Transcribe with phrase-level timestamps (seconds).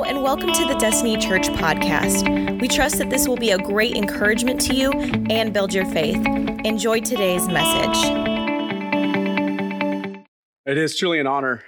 [0.00, 2.60] And welcome to the Destiny Church podcast.
[2.62, 6.16] We trust that this will be a great encouragement to you and build your faith.
[6.64, 7.98] Enjoy today's message.
[10.64, 11.62] It is truly an honor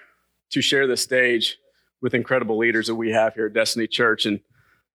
[0.52, 1.58] to share this stage
[2.00, 4.24] with incredible leaders that we have here at Destiny Church.
[4.24, 4.40] And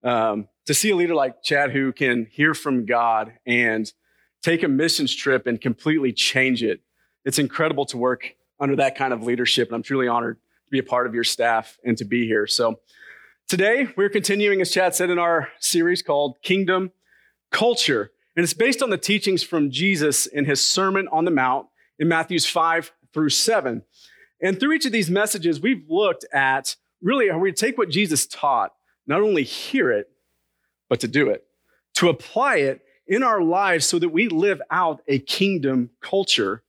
[0.03, 3.93] um, to see a leader like Chad who can hear from God and
[4.41, 6.81] take a missions trip and completely change it,
[7.25, 9.67] it's incredible to work under that kind of leadership.
[9.67, 12.47] And I'm truly honored to be a part of your staff and to be here.
[12.47, 12.79] So
[13.49, 16.91] today we're continuing, as Chad said, in our series called Kingdom
[17.51, 18.11] Culture.
[18.35, 21.67] And it's based on the teachings from Jesus in his Sermon on the Mount
[21.97, 23.81] in Matthews 5 through 7.
[24.39, 28.27] And through each of these messages, we've looked at really how we take what Jesus
[28.27, 28.71] taught,
[29.07, 30.11] not only hear it,
[30.87, 31.43] but to do it,
[31.95, 36.61] to apply it in our lives so that we live out a kingdom culture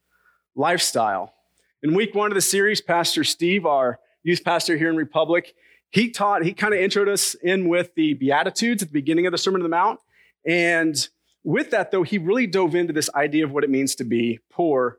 [0.57, 1.35] lifestyle.
[1.83, 5.55] In week one of the series, Pastor Steve, our youth pastor here in Republic,
[5.91, 9.33] he taught, he kind of introed us in with the Beatitudes at the beginning of
[9.33, 10.01] the Sermon on the Mount.
[10.47, 10.97] And
[11.43, 14.41] with that, though, he really dove into this idea of what it means to be
[14.51, 14.99] poor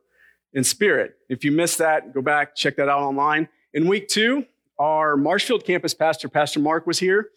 [0.53, 1.15] in spirit.
[1.29, 3.47] If you missed that, go back, check that out online.
[3.73, 4.45] In week two,
[4.77, 7.29] our Marshfield campus pastor, Pastor Mark, was here,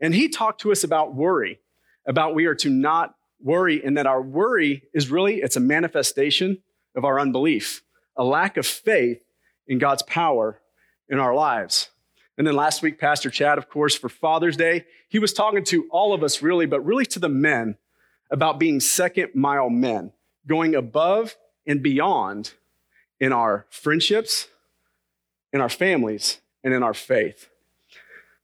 [0.00, 1.60] and he talked to us about worry,
[2.06, 6.58] about we are to not worry, and that our worry is really, it's a manifestation
[6.96, 7.82] of our unbelief
[8.16, 9.22] a lack of faith
[9.66, 10.60] in God's power
[11.08, 11.90] in our lives.
[12.38, 15.88] And then last week, Pastor Chad, of course, for Father's Day, he was talking to
[15.90, 17.76] all of us really, but really to the men
[18.30, 20.12] about being second mile men,
[20.46, 22.52] going above and beyond
[23.20, 24.48] in our friendships,
[25.52, 27.48] in our families, and in our faith.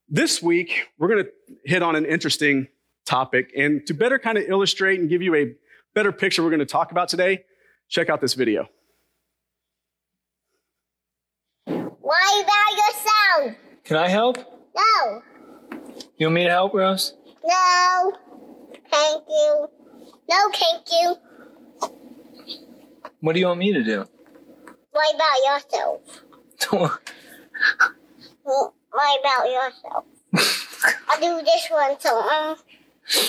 [0.09, 1.31] This week, we're going to
[1.63, 2.67] hit on an interesting
[3.05, 3.51] topic.
[3.55, 5.53] And to better kind of illustrate and give you a
[5.93, 7.43] better picture we're going to talk about today,
[7.89, 8.67] check out this video.
[11.65, 13.62] Why about yourself?
[13.83, 14.37] Can I help?
[14.75, 15.21] No.
[16.17, 17.13] You want me to help, Rose?
[17.43, 18.13] No.
[18.89, 19.67] Thank you.
[20.29, 21.15] No, thank you.
[23.19, 24.05] What do you want me to do?
[24.91, 26.01] Why about yourself?
[28.91, 30.05] Why about yourself?
[31.09, 32.55] I'll do this one, so I'm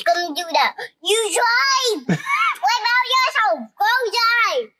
[0.04, 0.74] gonna do that.
[1.02, 2.06] You drive!
[2.60, 3.58] Why about yourself?
[3.78, 4.70] Go drive!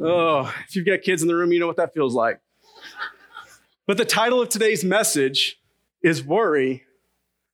[0.00, 2.40] Oh, if you've got kids in the room, you know what that feels like.
[3.88, 5.58] But the title of today's message
[6.02, 6.84] is Worry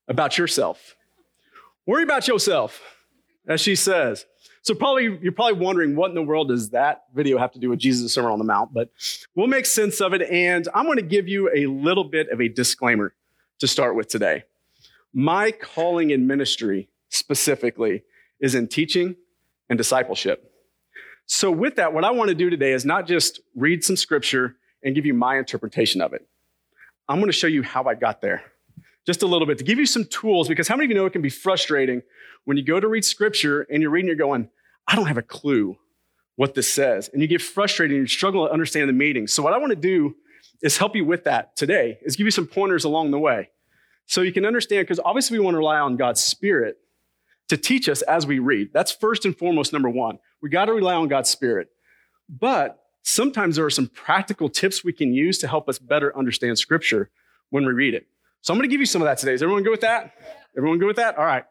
[0.09, 0.97] About Yourself.
[1.87, 2.83] Worry about yourself,
[3.47, 4.27] as she says.
[4.63, 7.71] So probably you're probably wondering what in the world does that video have to do
[7.71, 8.91] with Jesus' Sermon on the Mount, but
[9.37, 10.23] we'll make sense of it.
[10.23, 13.15] And I'm going to give you a little bit of a disclaimer
[13.61, 14.43] to start with today.
[15.13, 18.03] My calling in ministry specifically
[18.41, 19.15] is in teaching
[19.71, 20.53] and discipleship.
[21.27, 24.57] So, with that, what I want to do today is not just read some scripture
[24.85, 26.27] and give you my interpretation of it.
[27.09, 28.45] I'm going to show you how I got there
[29.07, 31.07] just a little bit to give you some tools because how many of you know
[31.07, 32.03] it can be frustrating
[32.45, 34.49] when you go to read scripture and you're reading, you're going,
[34.87, 35.77] I don't have a clue
[36.37, 37.09] what this says.
[37.13, 39.27] And you get frustrated and you struggle to understand the meaning.
[39.27, 40.17] So, what I want to do
[40.63, 43.51] is help you with that today, is give you some pointers along the way
[44.07, 46.77] so you can understand, because obviously we want to rely on God's Spirit
[47.49, 48.71] to teach us as we read.
[48.73, 50.19] That's first and foremost, number one.
[50.43, 51.69] We got to rely on God's Spirit.
[52.29, 56.59] But sometimes there are some practical tips we can use to help us better understand
[56.59, 57.11] Scripture
[57.51, 58.07] when we read it.
[58.41, 59.35] So I'm going to give you some of that today.
[59.35, 60.15] Is everyone good with that?
[60.57, 61.17] Everyone good with that?
[61.17, 61.45] All right.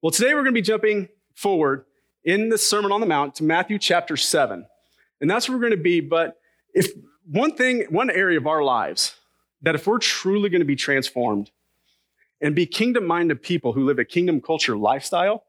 [0.00, 1.84] Well, today we're going to be jumping forward
[2.24, 4.64] in the Sermon on the Mount to Matthew chapter 7.
[5.20, 6.00] And that's where we're going to be.
[6.00, 6.38] But
[6.72, 6.92] if
[7.28, 9.16] one thing, one area of our lives
[9.62, 11.50] that if we're truly going to be transformed
[12.40, 15.42] and be kingdom minded people who live a kingdom culture lifestyle,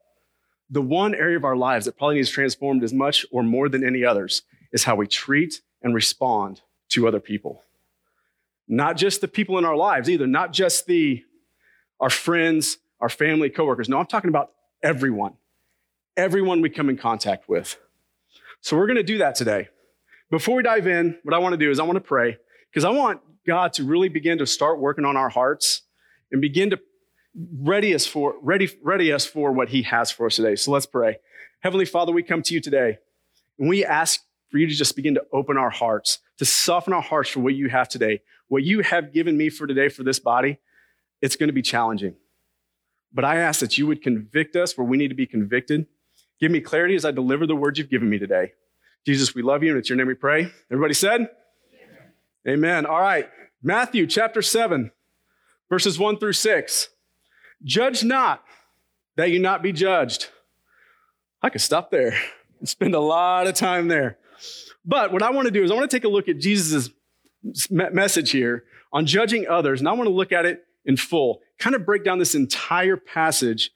[0.70, 3.86] the one area of our lives that probably needs transformed as much or more than
[3.86, 7.64] any others is how we treat and respond to other people.
[8.68, 11.24] Not just the people in our lives either, not just the
[12.00, 13.90] our friends, our family, coworkers.
[13.90, 14.52] No, I'm talking about
[14.84, 15.34] everyone.
[16.16, 17.78] Everyone we come in contact with.
[18.62, 19.70] So we're going to do that today.
[20.30, 22.38] Before we dive in, what I want to do is I want to pray
[22.70, 25.84] because I want God to really begin to start working on our hearts
[26.32, 26.80] and begin to
[27.60, 30.56] ready us for ready ready us for what he has for us today.
[30.56, 31.18] So let's pray.
[31.62, 32.98] Heavenly Father, we come to you today
[33.58, 37.02] and we ask for you to just begin to open our hearts, to soften our
[37.02, 38.22] hearts for what you have today.
[38.48, 40.60] What you have given me for today for this body,
[41.22, 42.16] it's going to be challenging.
[43.14, 45.88] But I ask that you would convict us where we need to be convicted.
[46.40, 48.54] Give me clarity as I deliver the words you've given me today.
[49.06, 50.52] Jesus, we love you, and it's your name we pray.
[50.72, 51.30] Everybody said?
[52.46, 52.60] Amen.
[52.60, 52.86] Amen.
[52.86, 53.28] All right.
[53.64, 54.92] Matthew chapter 7
[55.70, 56.90] verses 1 through 6.
[57.64, 58.44] Judge not
[59.16, 60.30] that you not be judged.
[61.42, 62.18] I could stop there
[62.60, 64.18] and spend a lot of time there.
[64.88, 66.90] But what I want to do is I want to take a look at Jesus'
[67.70, 68.64] message here
[68.94, 72.06] on judging others, and I want to look at it in full, kind of break
[72.06, 73.72] down this entire passage,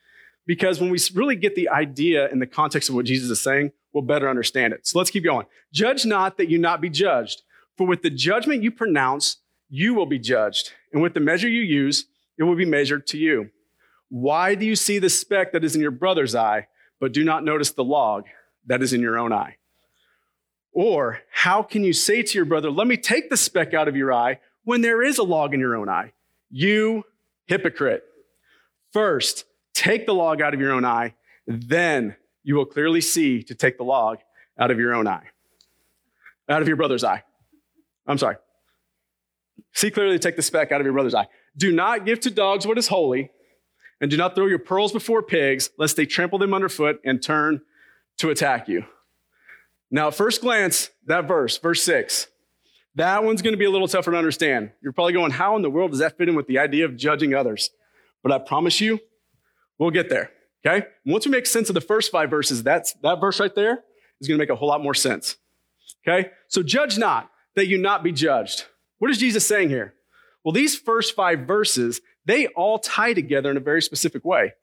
[0.47, 3.73] because when we really get the idea and the context of what Jesus is saying,
[3.91, 4.87] we'll better understand it.
[4.87, 5.45] So let's keep going.
[5.73, 7.41] Judge not that you not be judged,
[7.77, 9.37] for with the judgment you pronounce,
[9.69, 12.05] you will be judged, and with the measure you use,
[12.37, 13.49] it will be measured to you.
[14.07, 16.67] Why do you see the speck that is in your brother's eye,
[17.01, 18.25] but do not notice the log
[18.65, 19.57] that is in your own eye?
[20.73, 23.95] Or how can you say to your brother, Let me take the speck out of
[23.95, 26.13] your eye when there is a log in your own eye?
[26.49, 27.03] You
[27.45, 28.03] hypocrite.
[28.93, 31.15] First, take the log out of your own eye,
[31.47, 34.19] then you will clearly see to take the log
[34.57, 35.25] out of your own eye,
[36.49, 37.23] out of your brother's eye.
[38.07, 38.35] I'm sorry.
[39.73, 41.27] See clearly take the speck out of your brother's eye.
[41.55, 43.31] Do not give to dogs what is holy,
[43.99, 47.61] and do not throw your pearls before pigs, lest they trample them underfoot and turn
[48.17, 48.85] to attack you.
[49.91, 52.27] Now, at first glance, that verse, verse six,
[52.95, 54.71] that one's going to be a little tougher to understand.
[54.81, 56.95] You're probably going, how in the world does that fit in with the idea of
[56.95, 57.69] judging others?
[58.23, 58.99] But I promise you,
[59.77, 60.31] we'll get there.
[60.65, 60.87] Okay?
[61.05, 63.83] Once we make sense of the first five verses, that's, that verse right there
[64.19, 65.37] is going to make a whole lot more sense.
[66.07, 66.29] Okay?
[66.47, 68.65] So judge not, that you not be judged.
[68.99, 69.93] What is Jesus saying here?
[70.43, 74.53] Well, these first five verses, they all tie together in a very specific way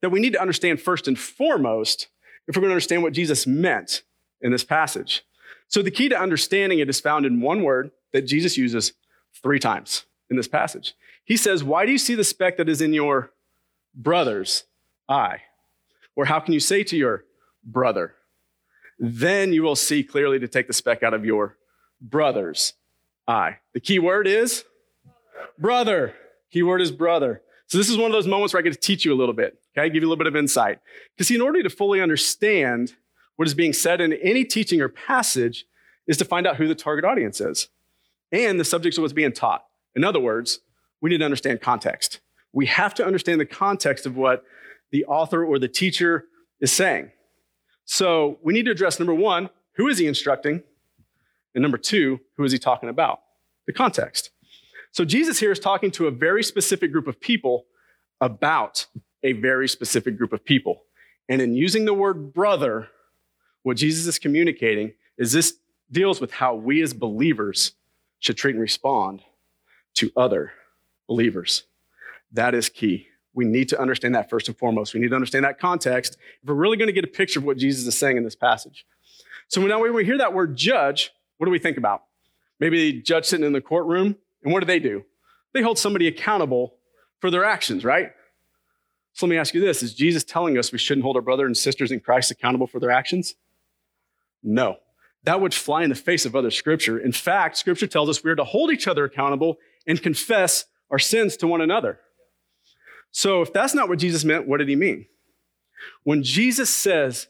[0.00, 2.08] that we need to understand first and foremost
[2.48, 4.02] if we're going to understand what Jesus meant
[4.40, 5.24] in this passage.
[5.68, 8.92] So the key to understanding it is found in one word that Jesus uses
[9.42, 10.94] three times in this passage.
[11.24, 13.32] He says, Why do you see the speck that is in your
[13.94, 14.64] brother's
[15.08, 15.42] eye?
[16.14, 17.24] Or how can you say to your
[17.64, 18.14] brother?
[18.98, 21.56] Then you will see clearly to take the speck out of your
[22.00, 22.74] brother's
[23.28, 23.58] eye.
[23.74, 24.64] The key word is
[25.58, 26.14] brother.
[26.50, 27.42] Key word is brother.
[27.66, 29.34] So this is one of those moments where I get to teach you a little
[29.34, 29.88] bit, okay?
[29.88, 30.78] Give you a little bit of insight.
[31.14, 32.94] Because in order to fully understand
[33.36, 35.66] what is being said in any teaching or passage
[36.06, 37.68] is to find out who the target audience is
[38.32, 39.64] and the subjects of what's being taught.
[39.94, 40.60] In other words,
[41.00, 42.20] we need to understand context.
[42.52, 44.44] We have to understand the context of what
[44.90, 46.24] the author or the teacher
[46.60, 47.10] is saying.
[47.84, 50.62] So we need to address number one, who is he instructing?
[51.54, 53.20] And number two, who is he talking about?
[53.66, 54.30] The context.
[54.92, 57.66] So Jesus here is talking to a very specific group of people
[58.20, 58.86] about
[59.22, 60.82] a very specific group of people.
[61.28, 62.88] And in using the word brother,
[63.66, 65.54] what Jesus is communicating is this
[65.90, 67.72] deals with how we as believers
[68.20, 69.22] should treat and respond
[69.94, 70.52] to other
[71.08, 71.64] believers.
[72.30, 73.08] That is key.
[73.34, 74.94] We need to understand that first and foremost.
[74.94, 77.44] We need to understand that context if we're really going to get a picture of
[77.44, 78.86] what Jesus is saying in this passage.
[79.48, 82.04] So now when we hear that word judge, what do we think about?
[82.60, 84.14] Maybe the judge sitting in the courtroom,
[84.44, 85.02] and what do they do?
[85.54, 86.76] They hold somebody accountable
[87.18, 88.12] for their actions, right?
[89.14, 91.46] So let me ask you this Is Jesus telling us we shouldn't hold our brother
[91.46, 93.34] and sisters in Christ accountable for their actions?
[94.46, 94.76] No.
[95.24, 96.98] That would fly in the face of other scripture.
[96.98, 101.00] In fact, scripture tells us we are to hold each other accountable and confess our
[101.00, 101.98] sins to one another.
[103.10, 105.06] So if that's not what Jesus meant, what did he mean?
[106.04, 107.26] When Jesus says,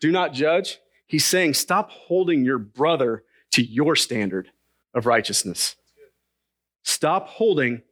[0.00, 3.22] do not judge, he's saying, stop holding your brother
[3.52, 4.50] to your standard
[4.92, 5.76] of righteousness.
[6.82, 7.82] Stop holding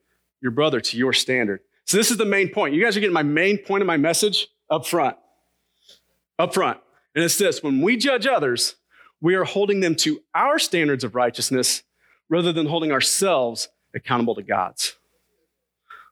[0.41, 1.61] your brother to your standard.
[1.85, 2.75] So this is the main point.
[2.75, 5.17] You guys are getting my main point of my message up front.
[6.39, 6.81] Up front.
[7.15, 8.77] And it's this when we judge others,
[9.21, 11.83] we are holding them to our standards of righteousness
[12.29, 14.97] rather than holding ourselves accountable to God's.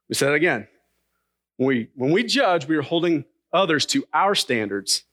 [0.09, 0.69] We say that again.
[1.57, 5.05] When we, when we judge, we are holding others to our standards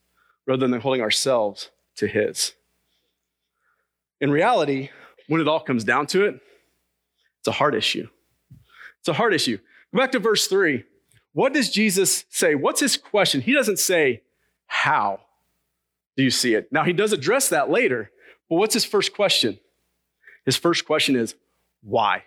[0.46, 2.54] rather than holding ourselves to His.
[4.22, 4.90] In reality,
[5.28, 6.40] when it all comes down to it,
[7.40, 8.08] it's a heart issue.
[9.00, 9.58] It's a heart issue.
[9.94, 10.84] Go back to verse three.
[11.34, 12.56] What does Jesus say?
[12.56, 13.42] What's his question?
[13.42, 14.24] He doesn't say,
[14.68, 15.22] How?
[16.20, 16.68] Do you see it?
[16.70, 18.12] Now, he does address that later,
[18.50, 19.58] but what's his first question?
[20.44, 21.34] His first question is,
[21.82, 22.24] why?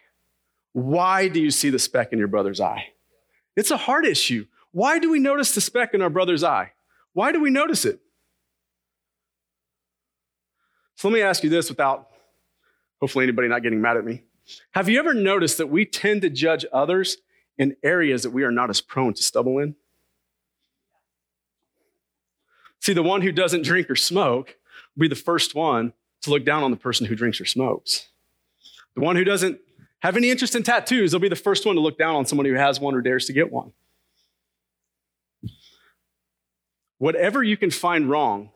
[0.72, 2.86] Why do you see the speck in your brother's eye?
[3.54, 4.46] It's a heart issue.
[4.70, 6.72] Why do we notice the speck in our brother's eye?
[7.12, 8.00] Why do we notice it?
[10.94, 12.08] So let me ask you this without
[12.98, 14.22] hopefully anybody not getting mad at me.
[14.70, 17.18] Have you ever noticed that we tend to judge others
[17.58, 19.74] in areas that we are not as prone to stumble in?
[22.82, 24.56] See, the one who doesn't drink or smoke
[24.96, 28.08] will be the first one to look down on the person who drinks or smokes.
[28.96, 29.60] The one who doesn't
[30.00, 32.44] have any interest in tattoos, they'll be the first one to look down on someone
[32.44, 33.72] who has one or dares to get one.
[36.98, 38.50] Whatever you can find wrong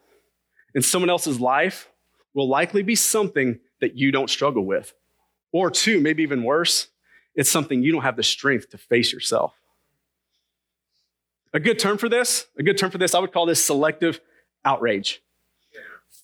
[0.75, 1.89] in someone else's life
[2.35, 4.93] will likely be something that you don't struggle with.
[5.53, 6.89] Or, two, maybe even worse,
[7.37, 9.55] it's something you don't have the strength to face yourself.
[11.57, 14.21] A good term for this, a good term for this, I would call this selective
[14.63, 15.23] outrage.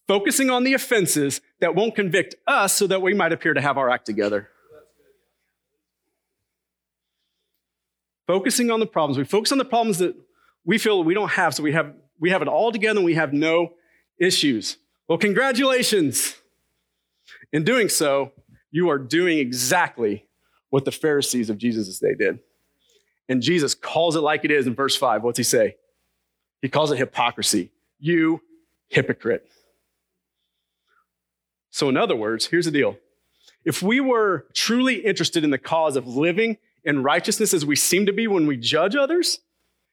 [0.06, 3.78] focusing on the offenses that won't convict us so that we might appear to have
[3.78, 4.50] our act together.
[8.26, 9.16] Focusing on the problems.
[9.16, 10.14] We focus on the problems that
[10.66, 13.14] we feel we don't have, so we have, we have it all together and we
[13.14, 13.72] have no
[14.20, 14.76] issues.
[15.08, 16.34] Well, congratulations.
[17.54, 18.32] In doing so,
[18.70, 20.28] you are doing exactly
[20.68, 22.40] what the Pharisees of Jesus' day did.
[23.28, 25.22] And Jesus calls it like it is in verse 5.
[25.22, 25.76] What's he say?
[26.60, 27.70] He calls it hypocrisy.
[27.98, 28.42] You
[28.88, 29.48] hypocrite.
[31.70, 32.98] So, in other words, here's the deal.
[33.64, 38.06] If we were truly interested in the cause of living in righteousness as we seem
[38.06, 39.38] to be when we judge others,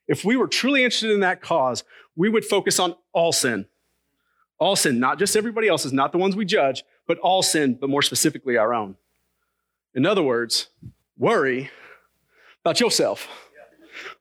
[0.07, 1.83] if we were truly interested in that cause,
[2.15, 3.67] we would focus on all sin.
[4.57, 7.89] All sin, not just everybody else's, not the ones we judge, but all sin, but
[7.89, 8.97] more specifically our own.
[9.93, 10.67] In other words,
[11.17, 11.69] worry
[12.63, 13.27] about yourself,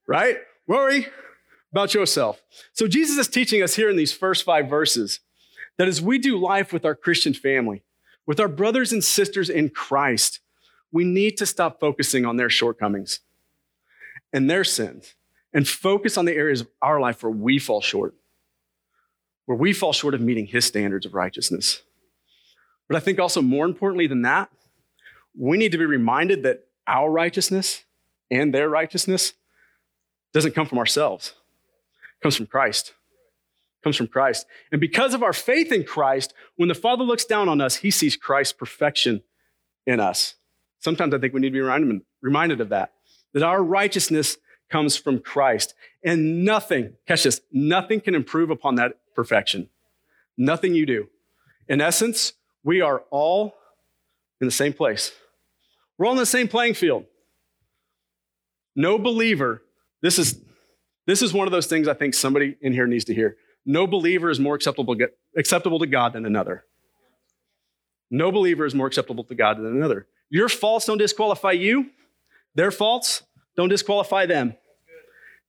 [0.07, 0.39] right?
[0.67, 1.07] Worry
[1.73, 2.43] about yourself.
[2.73, 5.21] So Jesus is teaching us here in these first five verses
[5.77, 7.83] that as we do life with our Christian family,
[8.27, 10.41] with our brothers and sisters in Christ,
[10.93, 13.21] we need to stop focusing on their shortcomings
[14.33, 15.15] and their sins
[15.53, 18.15] and focus on the areas of our life where we fall short
[19.49, 21.81] where we fall short of meeting his standards of righteousness.
[22.87, 24.51] But I think also more importantly than that,
[25.35, 27.85] we need to be reminded that our righteousness
[28.31, 29.33] and their righteousness
[30.33, 31.35] doesn't come from ourselves.
[32.19, 32.89] It comes from Christ.
[32.89, 34.47] It comes from Christ.
[34.73, 37.91] And because of our faith in Christ, when the Father looks down on us, he
[37.91, 39.23] sees Christ's perfection
[39.87, 40.35] in us.
[40.81, 42.93] Sometimes I think we need to be reminded, of that,
[43.33, 44.37] that our righteousness
[44.71, 45.75] comes from Christ.
[46.05, 49.69] And nothing, catch this, nothing can improve upon that perfection.
[50.37, 51.09] Nothing you do.
[51.69, 53.55] In essence, we are all
[54.41, 55.13] in the same place.
[55.97, 57.07] We're all in the same playing field.
[58.79, 59.65] No believer,
[60.03, 60.41] this is,
[61.05, 63.37] this is one of those things I think somebody in here needs to hear.
[63.67, 64.97] No believer is more acceptable,
[65.37, 66.65] acceptable to God than another.
[68.09, 70.07] No believer is more acceptable to God than another.
[70.31, 71.91] Your faults don't disqualify you,
[72.55, 73.25] their faults
[73.57, 74.55] don't disqualify them.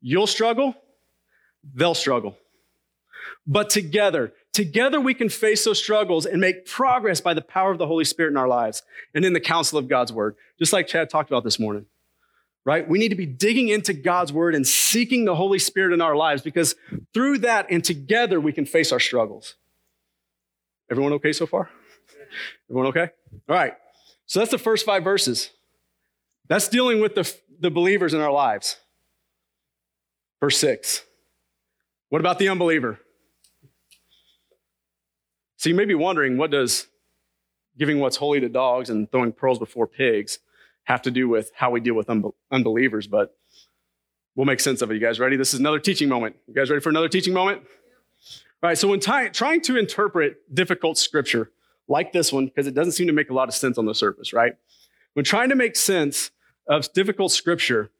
[0.01, 0.73] You'll struggle,
[1.75, 2.35] they'll struggle.
[3.45, 7.77] But together, together we can face those struggles and make progress by the power of
[7.77, 8.81] the Holy Spirit in our lives
[9.13, 11.85] and in the counsel of God's word, just like Chad talked about this morning.
[12.65, 12.87] Right?
[12.87, 16.15] We need to be digging into God's word and seeking the Holy Spirit in our
[16.15, 16.75] lives because
[17.13, 19.55] through that and together we can face our struggles.
[20.91, 21.69] Everyone okay so far?
[22.69, 23.09] Everyone okay?
[23.47, 23.73] All right.
[24.25, 25.51] So that's the first five verses.
[26.47, 28.77] That's dealing with the, the believers in our lives.
[30.39, 31.03] Verse six.
[32.09, 32.99] What about the unbeliever?
[35.57, 36.87] So you may be wondering, what does
[37.77, 40.39] giving what's holy to dogs and throwing pearls before pigs
[40.89, 42.09] have to do with how we deal with
[42.51, 43.07] unbelievers?
[43.07, 43.33] But
[44.35, 44.95] we'll make sense of it.
[44.95, 45.37] You guys ready?
[45.37, 46.35] This is another teaching moment.
[46.47, 47.61] You guys ready for another teaching moment?
[48.61, 51.51] All right, so when ty- trying to interpret difficult scripture
[51.87, 53.95] like this one, because it doesn't seem to make a lot of sense on the
[53.95, 54.53] surface, right?
[55.13, 56.31] When trying to make sense
[56.67, 57.91] of difficult scripture,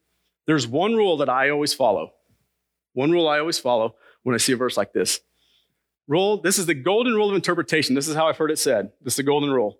[0.46, 2.12] there's one rule that I always follow.
[2.92, 5.20] One rule I always follow when I see a verse like this
[6.10, 7.94] rule, this is the golden rule of interpretation.
[7.94, 8.90] This is how I've heard it said.
[9.00, 9.78] This is the golden rule.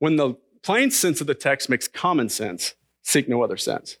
[0.00, 3.98] When the plain sense of the text makes common sense, seek no other sense.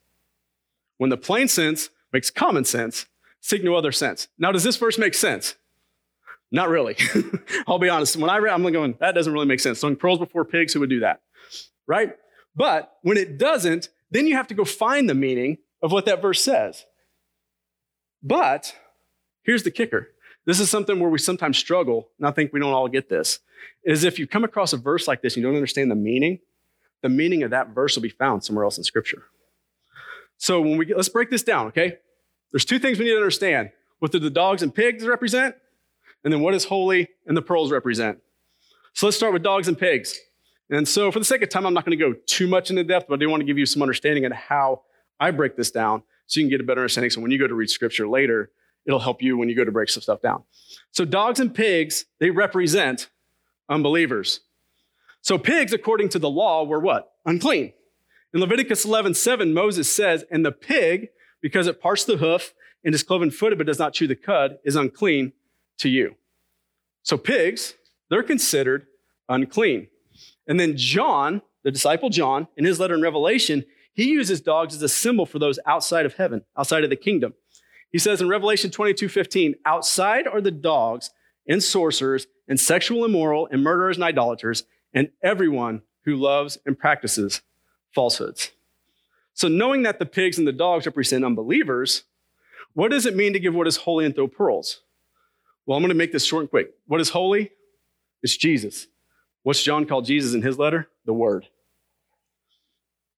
[0.98, 3.06] When the plain sense makes common sense,
[3.40, 4.28] seek no other sense.
[4.38, 5.56] Now, does this verse make sense?
[6.50, 6.96] Not really.
[7.66, 8.16] I'll be honest.
[8.16, 9.80] When I read, I'm going, that doesn't really make sense.
[9.80, 11.22] Sowing pearls before pigs, who would do that?
[11.86, 12.14] Right?
[12.54, 16.20] But when it doesn't, then you have to go find the meaning of what that
[16.20, 16.84] verse says.
[18.22, 18.76] But
[19.42, 20.08] here's the kicker
[20.44, 23.38] this is something where we sometimes struggle, and I think we don't all get this,
[23.84, 26.40] is if you come across a verse like this and you don't understand the meaning,
[27.02, 29.24] the meaning of that verse will be found somewhere else in Scripture.
[30.38, 31.98] So when we get, let's break this down, okay?
[32.50, 33.70] There's two things we need to understand.
[33.98, 35.54] What do the dogs and pigs represent?
[36.24, 38.18] And then what does holy and the pearls represent?
[38.92, 40.18] So let's start with dogs and pigs.
[40.70, 42.84] And so for the sake of time, I'm not going to go too much into
[42.84, 44.82] depth, but I do want to give you some understanding of how
[45.20, 47.10] I break this down so you can get a better understanding.
[47.10, 48.50] So when you go to read scripture later,
[48.86, 50.42] it'll help you when you go to break some stuff down.
[50.90, 53.10] So dogs and pigs, they represent
[53.68, 54.40] unbelievers.
[55.22, 57.12] So pigs, according to the law, were what?
[57.24, 57.72] Unclean.
[58.34, 61.08] In Leviticus 11, 7, Moses says, and the pig,
[61.40, 64.58] because it parts the hoof and is cloven footed but does not chew the cud,
[64.64, 65.32] is unclean
[65.78, 66.16] to you.
[67.02, 67.74] So pigs,
[68.10, 68.86] they're considered
[69.28, 69.88] unclean.
[70.46, 73.64] And then John, the disciple John, in his letter in Revelation,
[73.94, 77.34] he uses dogs as a symbol for those outside of heaven, outside of the kingdom.
[77.90, 81.10] He says in Revelation 22 15, outside are the dogs
[81.46, 87.42] and sorcerers and sexual immoral and murderers and idolaters and everyone who loves and practices
[87.94, 88.50] falsehoods.
[89.34, 92.04] So, knowing that the pigs and the dogs represent unbelievers,
[92.74, 94.82] what does it mean to give what is holy and throw pearls?
[95.64, 96.74] Well, I'm going to make this short and quick.
[96.86, 97.50] What is holy?
[98.22, 98.88] It's Jesus.
[99.42, 100.88] What's John called Jesus in his letter?
[101.04, 101.48] The Word.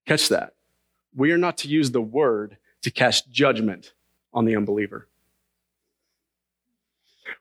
[0.07, 0.55] Catch that.
[1.15, 3.93] We are not to use the Word to cast judgment
[4.33, 5.09] on the unbeliever.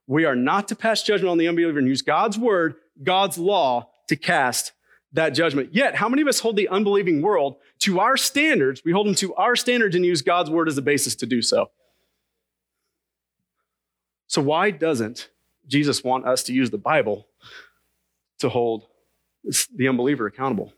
[0.07, 3.89] We are not to pass judgment on the unbeliever and use God's Word, God's law,
[4.13, 4.74] to cast
[5.12, 5.74] that judgment.
[5.74, 8.84] Yet, how many of us hold the unbelieving world to our standards?
[8.86, 11.41] We hold them to our standards and use God's Word as a basis to do
[11.41, 11.72] so.
[14.27, 15.29] So, why doesn't
[15.67, 17.27] Jesus want us to use the Bible
[18.39, 18.86] to hold
[19.75, 20.74] the unbeliever accountable?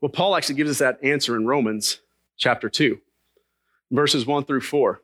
[0.00, 2.00] Well, Paul actually gives us that answer in Romans
[2.38, 2.98] chapter 2,
[3.90, 5.00] verses 1 through 4.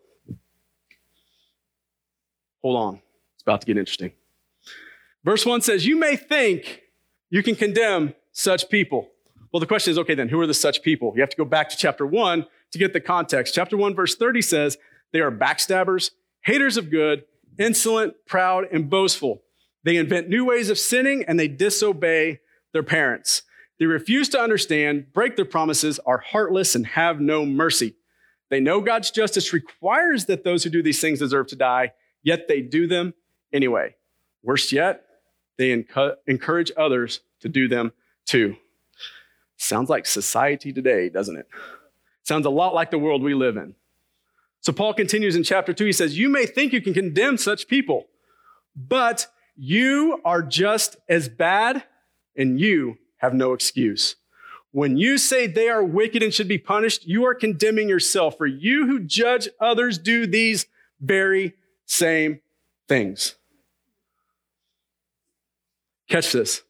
[2.63, 3.03] Hold on,
[3.35, 4.13] it's about to get interesting.
[5.25, 6.82] Verse 1 says, You may think
[7.33, 9.09] you can condemn such people.
[9.53, 11.12] Well, the question is okay, then, who are the such people?
[11.15, 13.55] You have to go back to chapter 1 to get the context.
[13.55, 14.77] Chapter 1, verse 30 says,
[15.12, 16.11] They are backstabbers,
[16.43, 17.25] haters of good
[17.59, 19.43] insolent, proud, and boastful.
[19.83, 22.41] They invent new ways of sinning and they disobey
[22.73, 23.43] their parents.
[23.79, 27.95] They refuse to understand, break their promises, are heartless, and have no mercy.
[28.49, 32.47] They know God's justice requires that those who do these things deserve to die, yet
[32.47, 33.15] they do them
[33.53, 33.97] anyway.
[34.43, 35.05] Worse yet,
[35.59, 37.93] they encourage others to do them
[38.25, 38.57] too.
[39.57, 41.47] Sounds like society today, doesn't it?
[42.25, 43.75] Sounds a lot like the world we live in.
[44.61, 45.85] So Paul continues in chapter 2.
[45.85, 48.07] He says, You may think you can condemn such people,
[48.77, 51.85] but you are just as bad
[52.37, 54.17] and you have no excuse.
[54.71, 58.47] When you say they are wicked and should be punished, you are condemning yourself, for
[58.47, 60.67] you who judge others do these
[61.01, 61.55] very
[61.85, 62.41] same
[62.89, 63.35] things.
[66.12, 66.61] Catch this.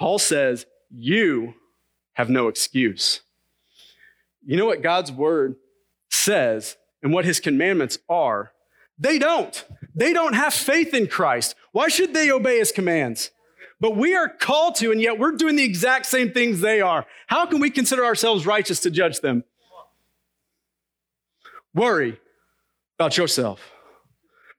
[0.00, 1.54] Paul says, You
[2.14, 3.20] have no excuse.
[4.44, 5.54] You know what God's word
[6.10, 8.50] says and what his commandments are,
[8.98, 9.64] they don't.
[9.94, 11.54] They don't have faith in Christ.
[11.70, 13.30] Why should they obey his commands?
[13.78, 17.06] But we are called to, and yet we're doing the exact same things they are.
[17.28, 19.44] How can we consider ourselves righteous to judge them?
[21.74, 22.18] Worry
[22.98, 23.60] about yourself.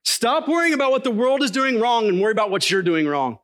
[0.04, 3.06] Stop worrying about what the world is doing wrong and worry about what you're doing
[3.06, 3.38] wrong.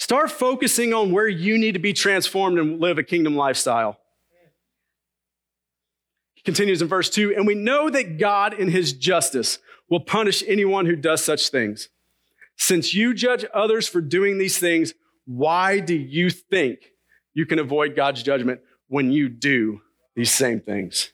[0.00, 4.00] Start focusing on where you need to be transformed and live a kingdom lifestyle.
[6.32, 9.58] He continues in verse 2 And we know that God, in his justice,
[9.90, 11.90] will punish anyone who does such things.
[12.56, 14.94] Since you judge others for doing these things,
[15.26, 16.78] why do you think
[17.34, 19.82] you can avoid God's judgment when you do
[20.16, 21.12] these same things?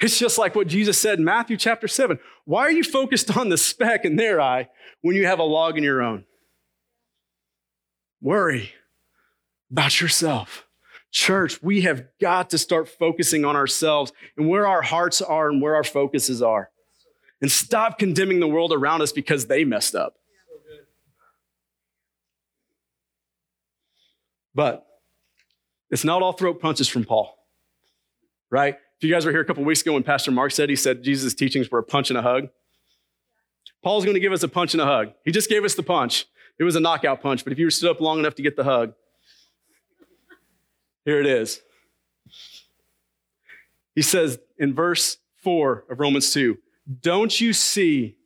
[0.00, 2.18] It's just like what Jesus said in Matthew chapter 7.
[2.46, 4.70] Why are you focused on the speck in their eye
[5.02, 6.24] when you have a log in your own?
[8.20, 8.72] Worry
[9.70, 10.66] about yourself.
[11.10, 15.62] Church, we have got to start focusing on ourselves and where our hearts are and
[15.62, 16.70] where our focuses are.
[17.40, 20.16] And stop condemning the world around us because they messed up.
[24.54, 24.84] But
[25.90, 27.38] it's not all throat punches from Paul,
[28.50, 28.74] right?
[28.74, 31.04] If you guys were here a couple weeks ago when Pastor Mark said he said
[31.04, 32.48] Jesus' teachings were a punch and a hug,
[33.82, 35.12] Paul's going to give us a punch and a hug.
[35.24, 36.26] He just gave us the punch.
[36.58, 38.56] It was a knockout punch, but if you were stood up long enough to get
[38.56, 38.94] the hug,
[41.04, 41.60] here it is.
[43.94, 46.58] He says in verse 4 of Romans 2
[47.00, 48.16] Don't you see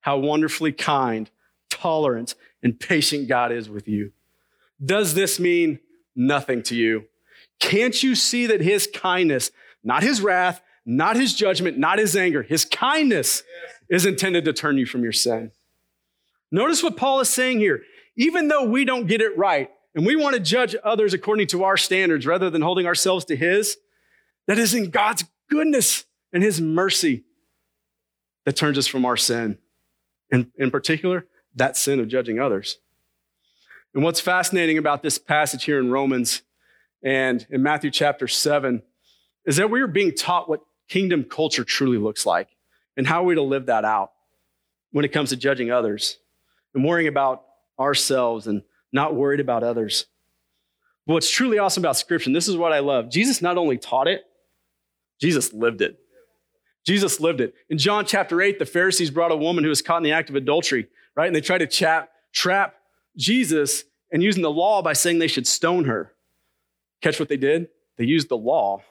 [0.00, 1.30] how wonderfully kind,
[1.70, 4.12] tolerant, and patient God is with you?
[4.84, 5.80] Does this mean
[6.16, 7.04] nothing to you?
[7.60, 9.50] Can't you see that his kindness,
[9.84, 13.42] not his wrath, not his judgment, not his anger, his kindness
[13.88, 15.52] is intended to turn you from your sin?
[16.52, 17.82] Notice what Paul is saying here.
[18.16, 21.64] Even though we don't get it right, and we want to judge others according to
[21.64, 23.78] our standards rather than holding ourselves to His,
[24.46, 27.24] that is in God's goodness and His mercy
[28.44, 29.58] that turns us from our sin.
[30.30, 32.78] And in particular, that sin of judging others.
[33.94, 36.42] And what's fascinating about this passage here in Romans
[37.02, 38.82] and in Matthew chapter 7
[39.44, 42.48] is that we are being taught what kingdom culture truly looks like
[42.96, 44.12] and how we're to live that out
[44.92, 46.18] when it comes to judging others
[46.74, 47.44] and worrying about
[47.78, 50.06] ourselves and not worried about others.
[51.06, 54.08] But what's truly awesome about Scripture, this is what I love Jesus not only taught
[54.08, 54.24] it,
[55.20, 55.98] Jesus lived it.
[56.84, 57.54] Jesus lived it.
[57.68, 60.30] In John chapter 8, the Pharisees brought a woman who was caught in the act
[60.30, 61.26] of adultery, right?
[61.26, 62.74] And they tried to trap, trap
[63.16, 66.12] Jesus and using the law by saying they should stone her.
[67.00, 67.68] Catch what they did?
[67.98, 68.82] They used the law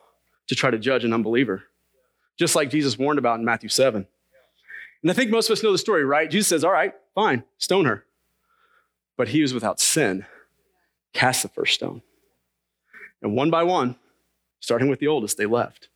[0.48, 1.63] to try to judge an unbeliever,
[2.38, 4.08] just like Jesus warned about in Matthew 7.
[5.02, 6.30] And I think most of us know the story, right?
[6.30, 8.06] Jesus says, All right, fine, stone her
[9.22, 10.26] but he was without sin,
[11.14, 12.02] cast the first stone.
[13.22, 13.96] And one by one,
[14.60, 15.90] starting with the oldest, they left.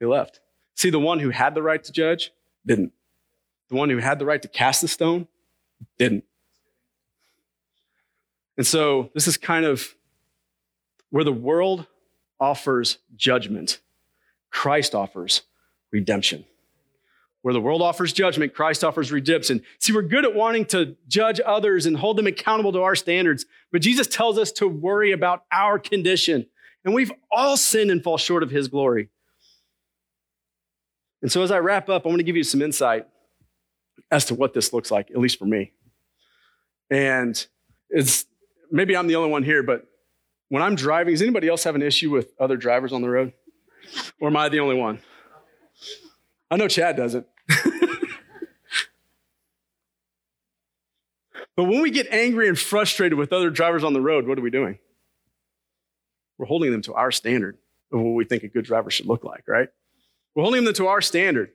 [0.00, 0.40] They left.
[0.74, 2.32] See, the one who had the right to judge
[2.66, 2.92] didn't.
[3.68, 5.28] the one who had the right to cast the stone,
[5.96, 6.24] didn't.
[8.56, 9.94] And so this is kind of
[11.10, 11.86] where the world
[12.40, 13.80] offers judgment,
[14.50, 15.42] Christ offers
[15.92, 16.44] redemption.
[17.44, 19.60] Where the world offers judgment, Christ offers redemption.
[19.78, 23.44] See, we're good at wanting to judge others and hold them accountable to our standards,
[23.70, 26.46] but Jesus tells us to worry about our condition.
[26.86, 29.10] And we've all sinned and fall short of his glory.
[31.20, 33.06] And so, as I wrap up, I want to give you some insight
[34.10, 35.72] as to what this looks like, at least for me.
[36.90, 37.46] And
[37.90, 38.24] it's
[38.70, 39.84] maybe I'm the only one here, but
[40.48, 43.34] when I'm driving, does anybody else have an issue with other drivers on the road?
[44.18, 45.00] Or am I the only one?
[46.50, 47.26] I know Chad doesn't.
[51.56, 54.42] But when we get angry and frustrated with other drivers on the road, what are
[54.42, 54.78] we doing?
[56.38, 57.58] We're holding them to our standard
[57.92, 59.68] of what we think a good driver should look like, right?
[60.34, 61.50] We're holding them to our standard.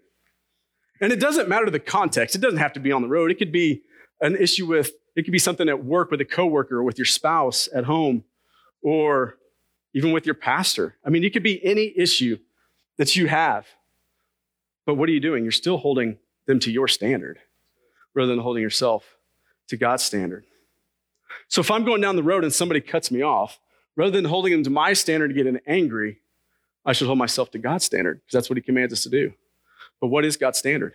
[1.01, 2.35] And it doesn't matter the context.
[2.35, 3.31] It doesn't have to be on the road.
[3.31, 3.83] It could be
[4.21, 7.05] an issue with, it could be something at work with a coworker or with your
[7.05, 8.23] spouse at home
[8.81, 9.37] or
[9.93, 10.95] even with your pastor.
[11.05, 12.37] I mean, it could be any issue
[12.97, 13.67] that you have.
[14.85, 15.43] But what are you doing?
[15.43, 17.39] You're still holding them to your standard
[18.13, 19.18] rather than holding yourself
[19.69, 20.45] to God's standard.
[21.47, 23.59] So if I'm going down the road and somebody cuts me off,
[23.95, 26.19] rather than holding them to my standard to get angry,
[26.85, 29.33] I should hold myself to God's standard because that's what he commands us to do.
[29.99, 30.93] But what is God's standard?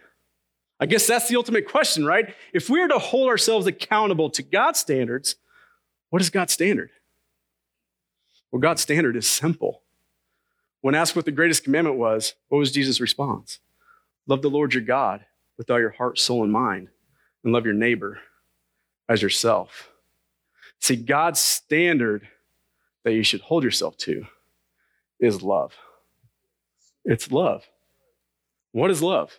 [0.81, 2.35] I guess that's the ultimate question, right?
[2.53, 5.37] If we are to hold ourselves accountable to God's standards,
[6.11, 6.91] what is God's standard?
[8.51, 9.83] Well, God's standard is simple.
[10.81, 13.61] When asked what the greatest commandment was, what was Jesus' response?
[14.27, 15.25] Love the Lord your God
[15.59, 16.89] with all your heart, soul, and mind,
[17.43, 18.21] and love your neighbor
[19.09, 19.91] as yourself.
[20.81, 22.29] See, God's standard
[23.05, 24.27] that you should hold yourself to
[25.21, 25.75] is love.
[27.05, 27.65] It's love.
[28.73, 29.39] What is love?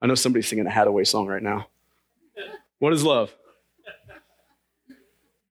[0.00, 1.68] I know somebody's singing a Haddaway song right now.
[2.78, 3.32] What is love?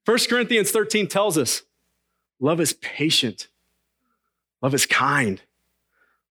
[0.06, 1.62] 1 Corinthians 13 tells us
[2.40, 3.48] love is patient,
[4.62, 5.42] love is kind,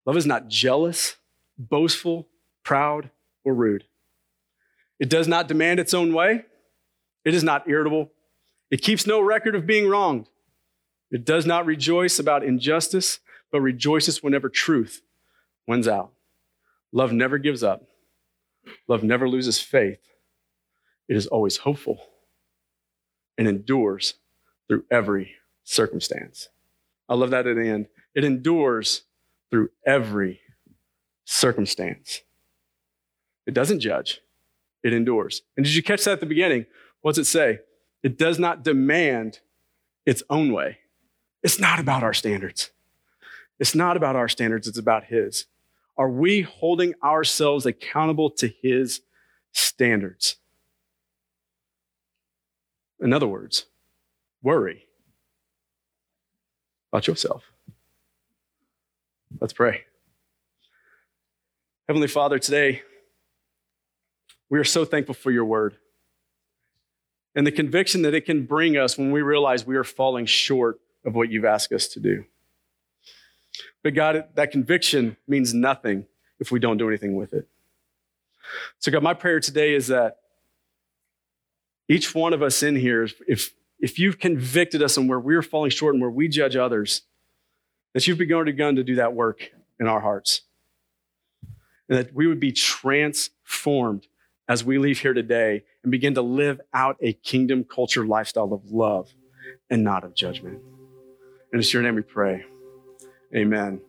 [0.04, 1.16] love is not jealous,
[1.56, 2.26] boastful,
[2.64, 3.11] proud,
[3.44, 3.85] or rude.
[4.98, 6.44] It does not demand its own way,
[7.24, 8.11] it is not irritable,
[8.70, 10.28] it keeps no record of being wronged.
[11.11, 13.18] It does not rejoice about injustice,
[13.50, 15.02] but rejoices whenever truth
[15.66, 16.12] wins out.
[16.92, 17.88] Love never gives up.
[18.87, 20.00] Love never loses faith.
[21.09, 22.06] It is always hopeful
[23.37, 24.14] and endures
[24.68, 26.48] through every circumstance.
[27.09, 27.87] I love that at the end.
[28.14, 29.02] It endures
[29.50, 30.40] through every
[31.24, 32.22] circumstance.
[33.46, 34.20] It doesn't judge,
[34.85, 35.42] it endures.
[35.56, 36.66] And did you catch that at the beginning?
[37.02, 37.60] What's it say?
[38.02, 39.40] It does not demand
[40.06, 40.78] its own way.
[41.42, 42.70] It's not about our standards.
[43.58, 45.46] It's not about our standards, it's about His.
[45.96, 49.02] Are we holding ourselves accountable to His
[49.52, 50.36] standards?
[53.00, 53.66] In other words,
[54.42, 54.86] worry
[56.92, 57.44] about yourself.
[59.40, 59.84] Let's pray.
[61.86, 62.82] Heavenly Father, today
[64.48, 65.76] we are so thankful for your word
[67.34, 70.80] and the conviction that it can bring us when we realize we are falling short
[71.04, 72.24] of what you've asked us to do.
[73.82, 76.06] But God, that conviction means nothing
[76.38, 77.48] if we don't do anything with it.
[78.78, 80.18] So, God, my prayer today is that
[81.88, 85.70] each one of us in here, if, if you've convicted us on where we're falling
[85.70, 87.02] short and where we judge others,
[87.94, 90.42] that you've begun to do that work in our hearts.
[91.88, 94.06] And that we would be transformed
[94.50, 98.72] as we leave here today and begin to live out a kingdom culture lifestyle of
[98.72, 99.08] love
[99.70, 100.58] and not of judgment.
[101.52, 102.44] And it's your name we pray.
[103.32, 103.80] Amen.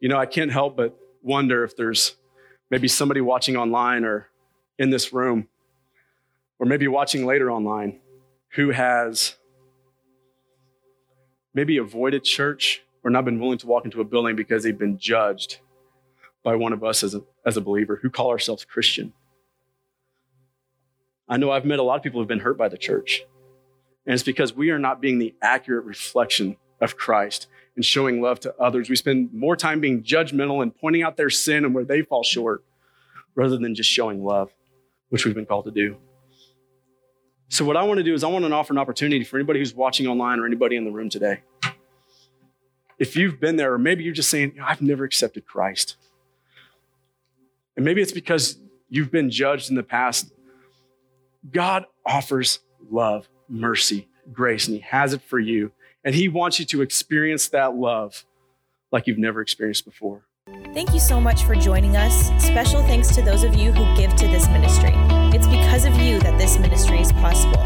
[0.00, 2.14] You know, I can't help but wonder if there's
[2.70, 4.28] maybe somebody watching online or
[4.78, 5.48] in this room,
[6.58, 7.98] or maybe watching later online,
[8.50, 9.36] who has
[11.54, 14.98] maybe avoided church or not been willing to walk into a building because they've been
[14.98, 15.60] judged
[16.44, 19.14] by one of us as a, as a believer who call ourselves Christian.
[21.28, 23.24] I know I've met a lot of people who've been hurt by the church.
[24.06, 28.40] And it's because we are not being the accurate reflection of Christ and showing love
[28.40, 28.90] to others.
[28.90, 32.24] We spend more time being judgmental and pointing out their sin and where they fall
[32.24, 32.64] short
[33.34, 34.50] rather than just showing love,
[35.08, 35.96] which we've been called to do.
[37.48, 39.58] So, what I want to do is, I want to offer an opportunity for anybody
[39.58, 41.42] who's watching online or anybody in the room today.
[42.98, 45.96] If you've been there, or maybe you're just saying, I've never accepted Christ.
[47.76, 48.58] And maybe it's because
[48.88, 50.32] you've been judged in the past.
[51.50, 55.72] God offers love, mercy, grace, and He has it for you
[56.04, 58.24] and He wants you to experience that love
[58.90, 60.22] like you've never experienced before.
[60.74, 62.30] Thank you so much for joining us.
[62.44, 64.92] Special thanks to those of you who give to this ministry.
[65.34, 67.62] It's because of you that this ministry is possible.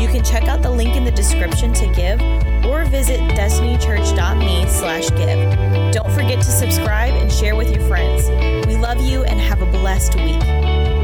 [0.00, 2.20] You can check out the link in the description to give
[2.64, 5.92] or visit destinychurch.me slash give.
[5.92, 8.28] Don't forget to subscribe and share with your friends.
[8.66, 10.97] We love you and have a blessed week.